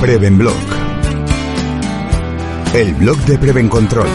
[0.00, 0.54] Prevenblog.
[2.72, 4.06] El blog de Prevencontrol.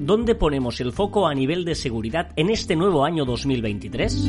[0.00, 4.28] ¿Dónde ponemos el foco a nivel de seguridad en este nuevo año 2023?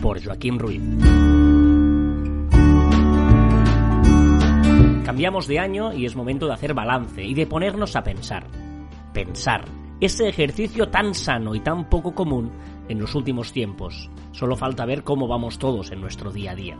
[0.00, 0.80] Por Joaquín Ruiz.
[5.04, 8.46] Cambiamos de año y es momento de hacer balance y de ponernos a pensar.
[9.12, 9.87] Pensar.
[10.00, 12.52] Ese ejercicio tan sano y tan poco común
[12.88, 14.08] en los últimos tiempos.
[14.30, 16.78] Solo falta ver cómo vamos todos en nuestro día a día.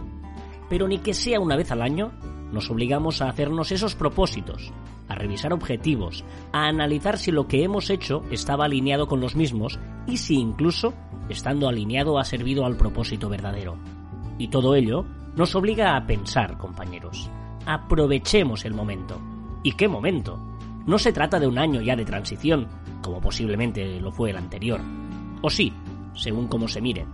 [0.68, 2.12] Pero ni que sea una vez al año,
[2.52, 4.72] nos obligamos a hacernos esos propósitos,
[5.08, 9.80] a revisar objetivos, a analizar si lo que hemos hecho estaba alineado con los mismos
[10.06, 10.94] y si incluso,
[11.28, 13.76] estando alineado, ha servido al propósito verdadero.
[14.38, 15.04] Y todo ello
[15.34, 17.28] nos obliga a pensar, compañeros.
[17.66, 19.20] Aprovechemos el momento.
[19.64, 20.38] ¿Y qué momento?
[20.88, 22.66] No se trata de un año ya de transición,
[23.02, 24.80] como posiblemente lo fue el anterior.
[25.42, 25.70] O sí,
[26.14, 27.04] según cómo se mire.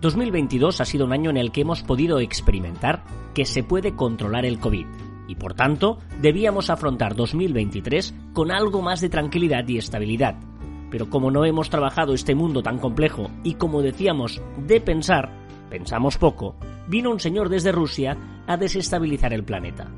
[0.00, 3.02] 2022 ha sido un año en el que hemos podido experimentar
[3.34, 4.86] que se puede controlar el COVID
[5.26, 10.36] y por tanto debíamos afrontar 2023 con algo más de tranquilidad y estabilidad.
[10.92, 15.32] Pero como no hemos trabajado este mundo tan complejo y como decíamos, de pensar,
[15.68, 16.54] pensamos poco,
[16.86, 19.90] vino un señor desde Rusia a desestabilizar el planeta.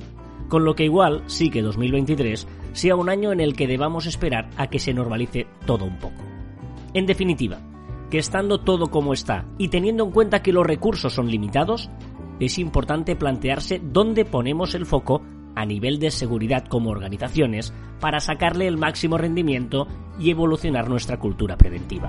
[0.48, 4.48] Con lo que igual sí que 2023 sea un año en el que debamos esperar
[4.56, 6.22] a que se normalice todo un poco.
[6.94, 7.60] En definitiva,
[8.10, 11.90] que estando todo como está y teniendo en cuenta que los recursos son limitados,
[12.40, 15.22] es importante plantearse dónde ponemos el foco
[15.54, 19.88] a nivel de seguridad como organizaciones para sacarle el máximo rendimiento
[20.18, 22.08] y evolucionar nuestra cultura preventiva.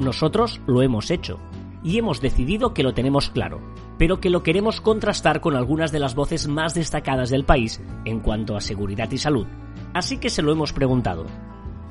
[0.00, 1.38] Nosotros lo hemos hecho
[1.84, 3.60] y hemos decidido que lo tenemos claro,
[3.98, 8.20] pero que lo queremos contrastar con algunas de las voces más destacadas del país en
[8.20, 9.46] cuanto a seguridad y salud.
[9.92, 11.26] Así que se lo hemos preguntado.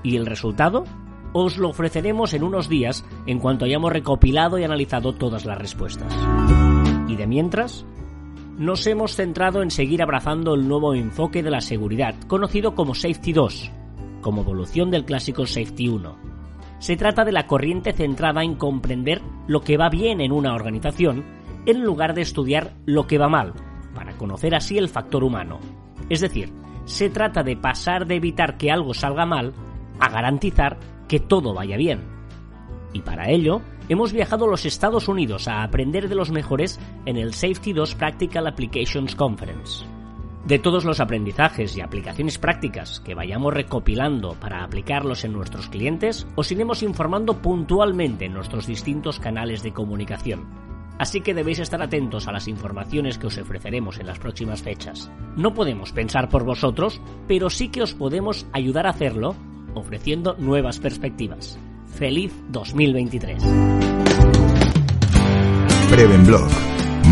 [0.03, 0.83] ¿Y el resultado?
[1.31, 6.13] Os lo ofreceremos en unos días en cuanto hayamos recopilado y analizado todas las respuestas.
[7.07, 7.85] Y de mientras,
[8.57, 13.33] nos hemos centrado en seguir abrazando el nuevo enfoque de la seguridad, conocido como Safety
[13.33, 13.71] 2,
[14.21, 16.33] como evolución del clásico Safety 1
[16.83, 21.23] se trata de la corriente centrada en comprender lo que va bien en una organización
[21.65, 23.53] en lugar de estudiar lo que va mal,
[23.93, 25.59] para conocer así el factor humano.
[26.09, 26.51] Es decir,
[26.85, 29.53] se trata de pasar de evitar que algo salga mal
[29.99, 32.01] a garantizar que todo vaya bien.
[32.93, 37.17] Y para ello, hemos viajado a los Estados Unidos a aprender de los mejores en
[37.17, 39.85] el Safety 2 Practical Applications Conference.
[40.45, 46.27] De todos los aprendizajes y aplicaciones prácticas que vayamos recopilando para aplicarlos en nuestros clientes,
[46.35, 50.72] os iremos informando puntualmente en nuestros distintos canales de comunicación.
[50.99, 55.11] Así que debéis estar atentos a las informaciones que os ofreceremos en las próximas fechas.
[55.35, 59.35] No podemos pensar por vosotros, pero sí que os podemos ayudar a hacerlo
[59.73, 61.57] ofreciendo nuevas perspectivas.
[61.95, 63.43] ¡Feliz 2023!
[65.89, 66.49] Prevenblog.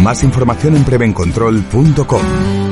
[0.03, 2.70] Más información en prevencontrol.com.